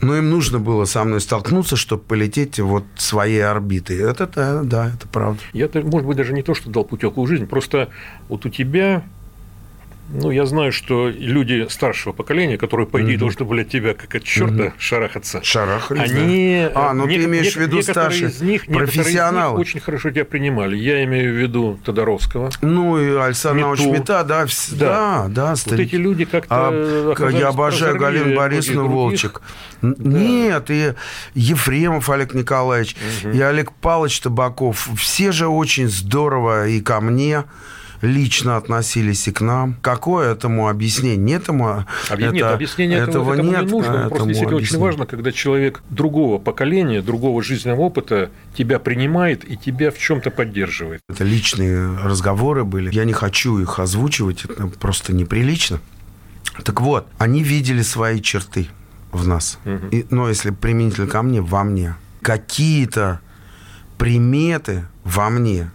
[0.02, 3.98] но им нужно было со мной столкнуться, чтобы полететь вот своей орбитой.
[3.98, 5.40] Это да, да, это правда.
[5.52, 7.88] Я, может быть, даже не то, что дал путевку в жизнь, просто
[8.28, 9.04] вот у тебя
[10.12, 13.20] ну, я знаю, что люди старшего поколения, которые, по идее, Мгм.
[13.20, 14.72] должны были от тебя, как от черта, Мгм.
[14.78, 16.68] шарахаться, Шарахались, они...
[16.74, 16.90] да.
[16.90, 19.58] А, ну не- ты имеешь в виду старшие из них, некоторые из них профессионалы.
[19.60, 20.76] очень хорошо тебя принимали.
[20.76, 22.50] Я имею в виду Тодоровского.
[22.60, 23.92] Ну, и Александр Иванович Мету.
[23.92, 24.86] Мета, да, вс- Да.
[24.86, 25.82] да, да, Вот старики.
[25.82, 28.88] эти люди как-то А, я обожаю Галину Борисовну.
[28.88, 29.40] Волчек.
[29.82, 30.92] Н- Нет, и
[31.34, 34.88] Ефремов Олег Николаевич, и Олег Павлович Табаков.
[34.96, 37.44] Все же очень здорово и ко мне
[38.02, 39.76] лично относились и к нам.
[39.80, 41.16] Какое этому объяснение?
[41.16, 43.62] Нет, ему, А это- нет, объяснение этого, этому нет.
[43.64, 43.90] не нужно.
[43.92, 44.84] этому Просто действительно очень объяснения.
[44.84, 51.00] важно, когда человек другого поколения, другого жизненного опыта тебя принимает и тебя в чем-то поддерживает.
[51.08, 52.92] Это личные разговоры были.
[52.92, 55.78] Я не хочу их озвучивать, это просто неприлично.
[56.64, 58.68] Так вот, они видели свои черты
[59.12, 59.58] в нас.
[59.92, 61.94] И, но если применительно ко мне, во мне.
[62.20, 63.20] Какие-то
[63.98, 65.70] приметы во мне,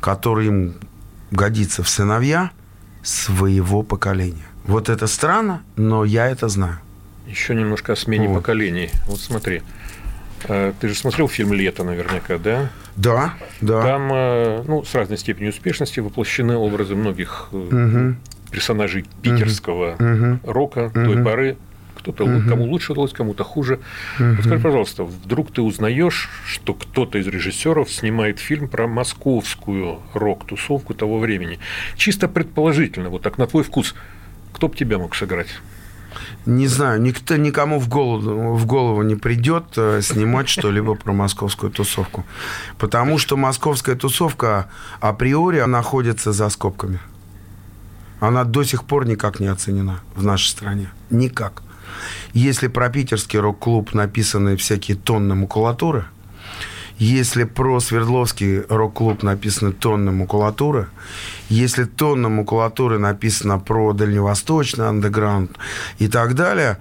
[0.00, 0.74] которые им
[1.42, 2.50] годится в сыновья
[3.02, 4.46] своего поколения.
[4.64, 6.78] Вот это странно, но я это знаю.
[7.26, 8.36] Еще немножко о смене Вот.
[8.36, 8.90] поколений.
[9.06, 9.62] Вот смотри.
[10.44, 12.70] э, Ты же смотрел фильм «Лето» наверняка, да?
[12.96, 13.82] Да, да.
[13.82, 18.18] Там э, ну, с разной степенью успешности воплощены образы многих Мгм.
[18.50, 20.40] персонажей питерского Мгм.
[20.44, 21.24] рока той Мгм.
[21.24, 21.56] поры.
[22.02, 23.78] Кто-то лу- кому лучше удалось, кому-то хуже.
[24.18, 30.94] Вот скажи, пожалуйста, вдруг ты узнаешь, что кто-то из режиссеров снимает фильм про московскую рок-тусовку
[30.94, 31.58] того времени?
[31.96, 33.94] Чисто предположительно, вот так на твой вкус,
[34.52, 35.48] кто бы тебя мог сыграть?
[36.44, 41.70] Не знаю, никто, никому в голову, в голову не придет э, снимать что-либо про московскую
[41.70, 42.24] тусовку.
[42.78, 44.66] Потому что московская тусовка
[45.00, 46.98] априори находится за скобками.
[48.20, 50.88] Она до сих пор никак не оценена в нашей стране.
[51.10, 51.62] Никак.
[52.32, 56.06] Если про питерский рок-клуб написаны всякие тонны макулатуры,
[56.98, 60.88] если про Свердловский рок-клуб написаны тонны макулатуры,
[61.48, 65.58] если тонна макулатуры написано про дальневосточный андеграунд
[65.98, 66.78] и так далее,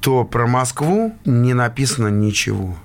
[0.00, 2.76] то про Москву не написано ничего.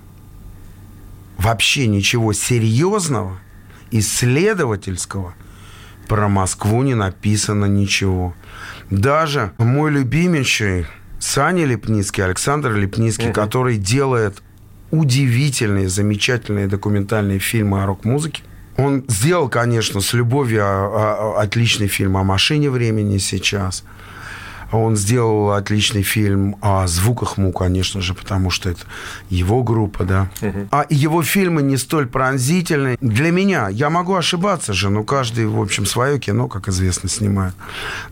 [1.38, 3.38] Вообще ничего серьезного,
[3.90, 5.34] исследовательского
[6.08, 8.34] про Москву не написано ничего.
[8.90, 10.86] Даже мой любимейший
[11.26, 14.44] Саня Лепницкий, Александр Лепницкий, который делает
[14.92, 18.44] удивительные, замечательные документальные фильмы о рок-музыке.
[18.76, 23.82] Он сделал, конечно, с любовью отличный фильм о машине времени сейчас.
[24.72, 28.82] Он сделал отличный фильм о звуках му, конечно же, потому что это
[29.30, 30.28] его группа, да.
[30.70, 32.96] А его фильмы не столь пронзительны.
[33.00, 37.54] Для меня, я могу ошибаться же, но каждый, в общем, свое кино, как известно, снимает.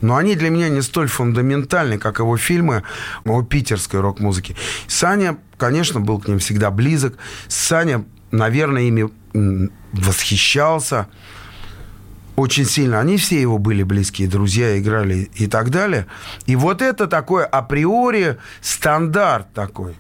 [0.01, 2.83] Но они для меня не столь фундаментальны, как его фильмы
[3.25, 4.55] о питерской рок-музыке.
[4.87, 7.15] Саня, конечно, был к ним всегда близок.
[7.49, 9.11] Саня, наверное, ими
[9.93, 11.09] восхищался
[12.37, 13.01] очень сильно.
[13.01, 16.07] Они все его были близкие друзья, играли и так далее.
[16.47, 19.95] И вот это такой априори стандарт такой.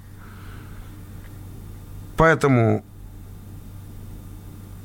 [2.16, 2.84] Поэтому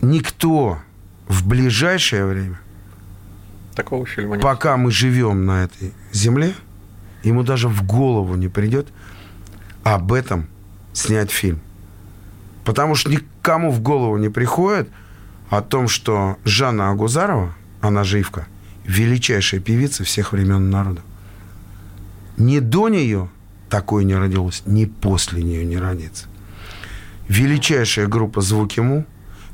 [0.02, 0.80] никто
[1.28, 2.60] в ближайшее время,
[3.76, 4.44] Такого фильма нет.
[4.44, 6.54] пока мы живем на этой земле,
[7.24, 8.88] ему даже в голову не придет
[9.84, 10.48] об этом
[10.94, 11.60] снять фильм.
[12.66, 14.90] Потому что никому в голову не приходит
[15.50, 18.48] о том, что Жанна Агузарова, она же Ивка,
[18.86, 21.04] величайшая певица всех времен и народов.
[22.38, 23.30] Ни до нее
[23.70, 26.28] такой не родилось, ни после нее не родится.
[27.28, 29.06] Величайшая группа «Звуки Му»,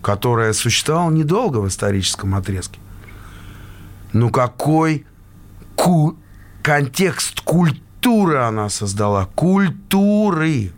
[0.01, 2.79] которая существовала недолго в историческом отрезке.
[4.13, 5.05] Ну какой
[5.75, 6.17] ку-
[6.61, 9.25] контекст культуры она создала?
[9.35, 10.71] Культуры.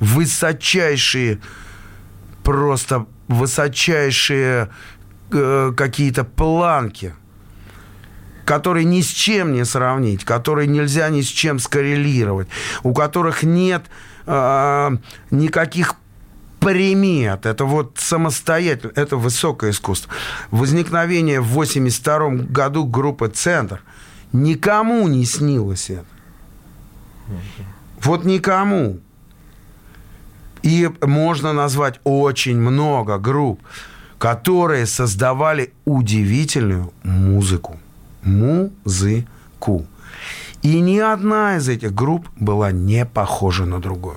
[0.00, 1.38] Высочайшие,
[2.42, 4.70] просто высочайшие
[5.30, 7.14] э, какие-то планки,
[8.44, 12.48] которые ни с чем не сравнить, которые нельзя ни с чем скоррелировать,
[12.82, 13.84] у которых нет
[14.26, 14.90] э,
[15.30, 15.94] никаких
[16.60, 17.46] примет.
[17.46, 20.12] Это вот самостоятельно, это высокое искусство.
[20.50, 23.82] Возникновение в 82 году группы «Центр».
[24.32, 26.06] Никому не снилось это.
[28.02, 28.98] Вот никому.
[30.64, 33.60] И можно назвать очень много групп,
[34.18, 37.78] которые создавали удивительную музыку.
[38.22, 39.86] Музыку.
[40.62, 44.16] И ни одна из этих групп была не похожа на другую.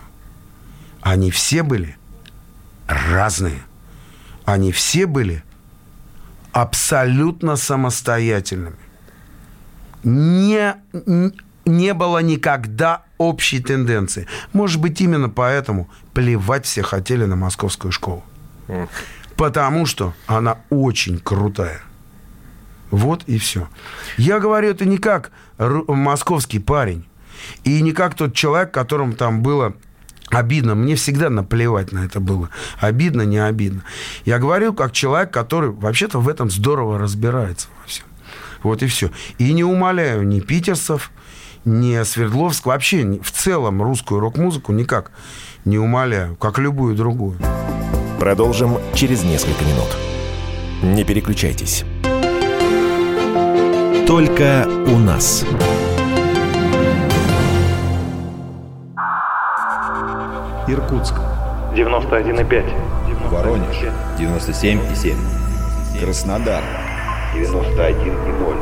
[1.02, 1.98] Они все были
[2.88, 3.62] разные.
[4.46, 5.44] Они все были
[6.54, 8.78] абсолютно самостоятельными.
[10.06, 10.76] Не,
[11.66, 14.28] не было никогда общей тенденции.
[14.54, 18.24] Может быть, именно поэтому плевать все хотели на московскую школу.
[19.36, 21.82] Потому что она очень крутая.
[22.90, 23.68] Вот и все.
[24.18, 27.06] Я говорю это не как московский парень.
[27.64, 29.74] И не как тот человек, которому там было
[30.30, 30.76] обидно.
[30.76, 32.50] Мне всегда наплевать на это было.
[32.80, 33.84] Обидно, не обидно.
[34.26, 38.06] Я говорю как человек, который вообще-то в этом здорово разбирается во всем.
[38.64, 39.12] Вот и все.
[39.38, 41.12] И не умоляю ни питерцев,
[41.68, 45.12] ни Свердловск, вообще в целом русскую рок-музыку никак
[45.66, 47.38] не умоляю, как любую другую.
[48.20, 49.90] Продолжим через несколько минут.
[50.82, 51.84] Не переключайтесь.
[54.08, 55.44] Только у нас.
[60.68, 61.16] Иркутск.
[61.76, 63.30] 91,5.
[63.30, 63.78] Воронеж.
[64.18, 65.16] 97,7.
[66.00, 66.64] Краснодар.
[67.36, 68.58] 91,0.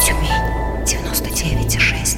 [0.00, 2.17] Тюмень 99,6.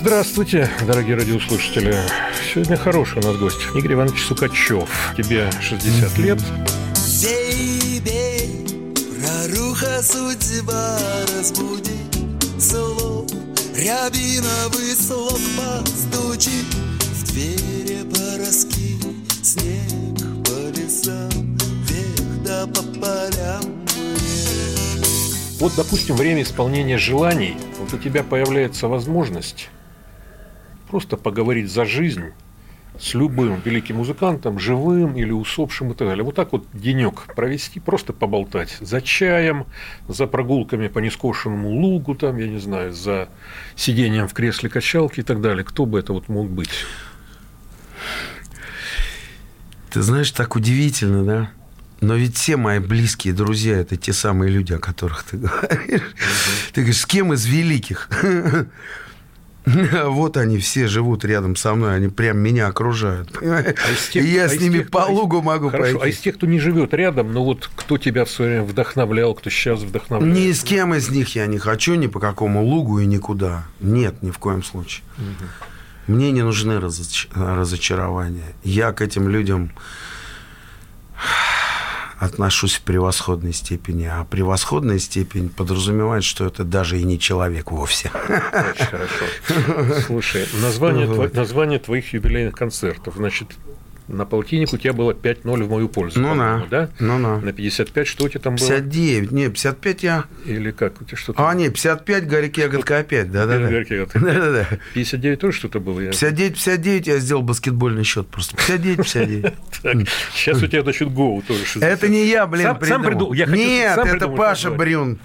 [0.00, 1.92] Здравствуйте, дорогие радиослушатели.
[2.54, 3.58] Сегодня хороший у нас гость.
[3.74, 4.88] Игорь Иванович Сукачев.
[5.16, 6.38] Тебе 60 лет.
[7.20, 8.52] Бей,
[9.20, 11.00] проруха судьба
[11.36, 11.98] разбуди
[12.58, 13.26] зло.
[13.76, 19.00] Рябиновый слог постучит в двери пороски.
[19.42, 23.64] Снег по лесам, вверх да по полям.
[25.58, 29.70] Вот, допустим, время исполнения желаний, вот у тебя появляется возможность
[30.90, 32.32] просто поговорить за жизнь
[32.98, 36.24] с любым великим музыкантом, живым или усопшим и так далее.
[36.24, 39.66] Вот так вот денек провести, просто поболтать за чаем,
[40.08, 43.28] за прогулками по нескошенному лугу, там, я не знаю, за
[43.76, 45.64] сидением в кресле качалки и так далее.
[45.64, 46.84] Кто бы это вот мог быть?
[49.90, 51.50] Ты знаешь, так удивительно, да?
[52.00, 56.14] Но ведь все мои близкие друзья это те самые люди, о которых ты говоришь.
[56.72, 58.08] Ты говоришь, с кем из великих?
[60.06, 63.32] Вот они все живут рядом со мной, они прям меня окружают.
[63.32, 63.74] понимаешь?
[63.86, 65.98] А из тех- И я а с ними тех- по а лугу могу Хорошо, а
[66.00, 66.16] пройти.
[66.16, 69.50] из тех, кто не живет рядом, ну вот кто тебя в свое время вдохновлял, кто
[69.50, 70.34] сейчас вдохновляет?
[70.36, 73.64] Ни с кем из них я не хочу ни по какому лугу и никуда.
[73.80, 75.02] Нет, ни в коем случае.
[76.06, 78.54] Мне не нужны разоч- разочарования.
[78.64, 79.70] Я к этим людям
[82.18, 84.04] отношусь в превосходной степени.
[84.04, 88.10] А превосходная степень подразумевает, что это даже и не человек вовсе.
[88.14, 90.00] Очень хорошо.
[90.06, 91.34] Слушай, название, Вот.
[91.34, 93.14] название твоих юбилейных концертов.
[93.16, 93.48] Значит,
[94.08, 96.20] на полтинник у тебя было 5-0 в мою пользу.
[96.20, 96.86] Ну по-моему, да.
[96.86, 96.90] да?
[96.98, 97.40] Ну да.
[97.40, 98.68] На 55 что у тебя там было?
[98.68, 100.24] 59, не, 55 я...
[100.46, 101.00] Или как?
[101.00, 101.48] У тебя что-то...
[101.48, 103.68] А, не, 55, Гарик Ягодка опять, да-да-да.
[103.68, 104.18] Гарик Ягодка.
[104.20, 104.66] Да-да-да.
[104.94, 106.00] 59 тоже что-то было?
[106.00, 108.56] Я- 59, 59 я сделал баскетбольный счет просто.
[108.56, 109.54] 59, 59.
[109.82, 109.94] Так,
[110.34, 111.64] сейчас у тебя, значит, Гоу тоже.
[111.64, 111.82] 60.
[111.82, 113.32] Это не я, блин, придумал.
[113.32, 114.70] Нет, это Паша.
[114.70, 115.18] Брюн.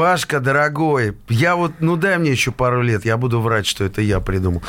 [0.00, 4.00] Пашка, дорогой, я вот, ну дай мне еще пару лет, я буду врать, что это
[4.00, 4.62] я придумал.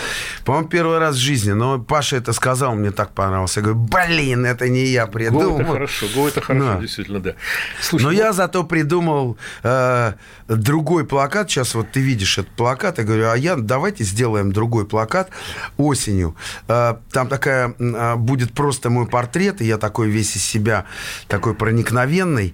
[0.44, 3.56] По-моему, первый раз в жизни, но Паша это сказал, мне так понравилось.
[3.56, 5.62] Я говорю, блин, это не я придумал.
[5.62, 6.80] это хорошо, Гоу это хорошо, Да.
[6.82, 7.36] действительно, да.
[7.80, 10.14] Слушай, Но вот- я зато придумал э,
[10.50, 11.50] другой плакат.
[11.50, 12.98] Сейчас вот ты видишь этот плакат.
[12.98, 15.30] Я говорю, а я давайте сделаем другой плакат
[15.78, 16.36] осенью.
[16.68, 20.84] Э, там такая а, будет просто мой портрет, и я такой весь из себя
[21.30, 22.54] такой проникновенный.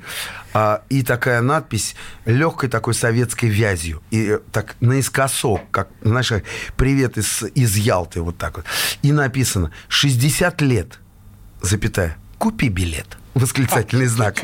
[0.59, 1.95] А, и такая надпись
[2.25, 4.01] легкой такой советской вязью.
[4.09, 6.31] И э, так наискосок, как, знаешь,
[6.75, 8.65] привет из, из Ялты, вот так вот.
[9.03, 10.97] И написано 60 лет,
[11.61, 13.19] запятая, купи билет.
[13.35, 14.37] Восклицательный знак.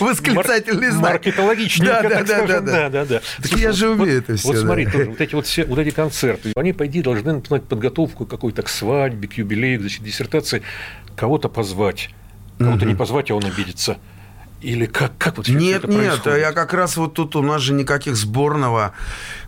[0.00, 1.12] Восклицательный знак.
[1.12, 2.64] Маркетологичненько, Да, да, так да, скажем.
[2.64, 3.20] да, да.
[3.42, 4.60] Так я же вот- умею это Вот всё, да.
[4.60, 8.62] смотри, вот эти вот все, вот эти концерты, они, по идее, должны начинать подготовку какой-то
[8.62, 10.62] к свадьбе, к юбилею, к диссертации,
[11.14, 12.08] кого-то позвать.
[12.58, 13.98] Кого-то не позвать, а он обидится.
[14.60, 16.40] Или как, как вот Нет, это нет, происходит?
[16.40, 18.92] я как раз вот тут у нас же никаких сборного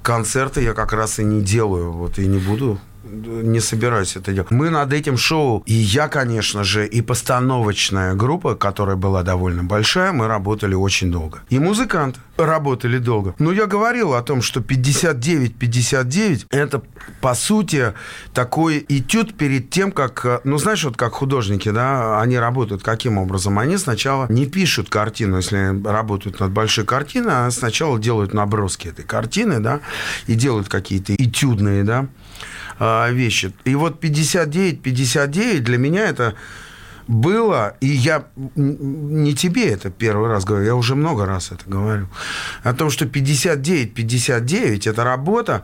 [0.03, 4.51] концерта я как раз и не делаю, вот и не буду не собираюсь это делать.
[4.51, 10.13] Мы над этим шоу, и я, конечно же, и постановочная группа, которая была довольно большая,
[10.13, 11.41] мы работали очень долго.
[11.49, 13.35] И музыканты работали долго.
[13.39, 16.83] Но я говорил о том, что 59-59 это,
[17.21, 17.93] по сути,
[18.33, 23.19] такой этюд перед тем, как, э, ну, знаешь, вот как художники, да, они работают каким
[23.19, 23.59] образом?
[23.59, 29.05] Они сначала не пишут картину, если работают над большой картиной, а сначала делают наброски этой
[29.05, 29.81] картины, да,
[30.27, 32.07] и делают какие-то этюдные, да,
[32.81, 33.53] вещи.
[33.65, 36.35] И вот 59-59 для меня это
[37.07, 42.09] было, и я не тебе это первый раз говорю, я уже много раз это говорю,
[42.63, 45.63] о том, что 59-59 это работа,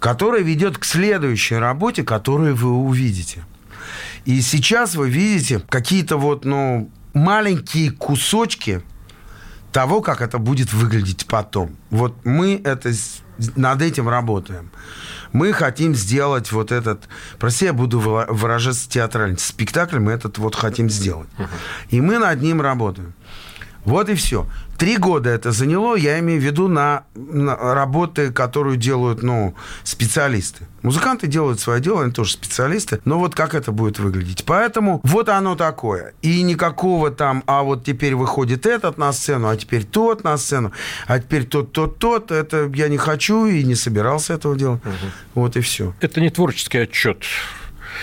[0.00, 3.44] которая ведет к следующей работе, которую вы увидите.
[4.24, 8.82] И сейчас вы видите какие-то вот, ну, маленькие кусочки
[9.72, 11.76] того, как это будет выглядеть потом.
[11.90, 12.92] Вот мы это
[13.56, 14.70] над этим работаем.
[15.32, 20.90] Мы хотим сделать вот этот, прости, я буду выражаться театрально, спектакль мы этот вот хотим
[20.90, 21.28] сделать.
[21.90, 23.14] И мы над ним работаем.
[23.84, 24.46] Вот и все.
[24.80, 29.54] Три года это заняло, я имею в виду на, на работы, которую делают ну,
[29.84, 30.64] специалисты.
[30.80, 34.46] Музыканты делают свое дело, они тоже специалисты, но вот как это будет выглядеть.
[34.46, 36.14] Поэтому вот оно такое.
[36.22, 40.72] И никакого там, а вот теперь выходит этот на сцену, а теперь тот на сцену,
[41.06, 42.30] а теперь тот, тот, тот.
[42.30, 44.80] Это я не хочу и не собирался этого делать.
[44.82, 45.10] Угу.
[45.34, 45.92] Вот и все.
[46.00, 47.18] Это не творческий отчет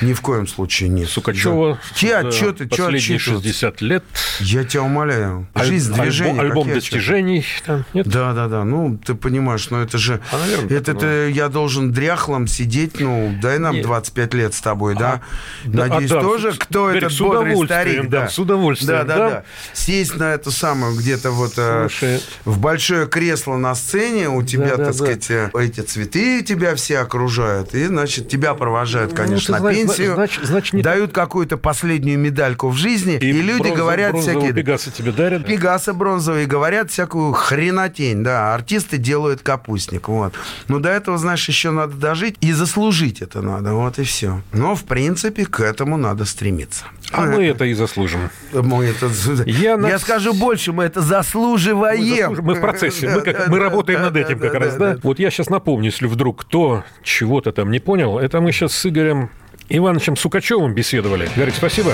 [0.01, 1.09] ни в коем случае нет.
[1.09, 1.79] Сукачева да.
[1.95, 4.03] Те отчеты, последние 60 лет.
[4.39, 5.47] Я тебя умоляю.
[5.55, 6.41] Жизнь, Аль- движение.
[6.41, 7.45] Альбом достижений.
[7.65, 8.07] Там, нет?
[8.07, 8.63] Да, да, да.
[8.63, 10.21] Ну, ты понимаешь, но это же...
[10.31, 11.27] А, наверное, это, это ну...
[11.27, 13.85] я должен дряхлом сидеть, ну, дай нам нет.
[13.85, 15.21] 25 лет с тобой, а, да?
[15.65, 18.09] Надеюсь, а, да, тоже, с, кто этот бодрый старик.
[18.09, 18.89] Да, да, с удовольствием.
[18.89, 19.43] Да, да, да, да.
[19.73, 22.21] Сесть на эту самую где-то вот э, Слушай.
[22.45, 25.51] в большое кресло на сцене, у тебя, да, так да, сказать, да.
[25.53, 29.86] Э, эти цветы тебя все окружают, и, значит, тебя провожают, ну, конечно, ну, на пенсию.
[29.87, 30.81] Значит, значит, не...
[30.81, 34.53] Дают какую-то последнюю медальку в жизни, и, и люди бронзов, говорят всякие...
[34.53, 35.45] Пегаса тебе дарят.
[35.45, 38.53] Пегаса бронзовые говорят всякую хренотень, да.
[38.53, 40.33] Артисты делают капустник, вот.
[40.67, 44.41] Но до этого, знаешь, еще надо дожить и заслужить это надо, вот и все.
[44.53, 46.85] Но, в принципе, к этому надо стремиться.
[47.11, 48.29] А мы это и заслужим.
[48.51, 49.09] Мы это...
[49.45, 52.29] Я, Я скажу больше, мы это заслуживаем.
[52.29, 52.39] Мы, заслуж...
[52.39, 53.47] мы в процессе, мы, как...
[53.47, 54.97] мы работаем над этим как раз, да?
[55.03, 58.85] Вот я сейчас напомню, если вдруг кто чего-то там не понял, это мы сейчас с
[58.85, 59.29] Игорем
[59.69, 61.29] Ивановичем Сукачевым беседовали.
[61.35, 61.93] Гарик, спасибо.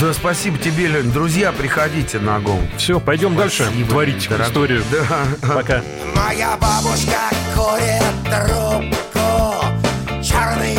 [0.00, 1.10] Да, спасибо тебе, Лень.
[1.10, 2.60] Друзья, приходите на гол.
[2.76, 4.48] Все, пойдем дальше творить дорогой.
[4.48, 4.82] историю.
[4.90, 5.54] Да.
[5.54, 5.82] Пока.
[6.14, 7.18] Моя бабушка
[7.54, 9.64] курит трубку,
[10.22, 10.78] черный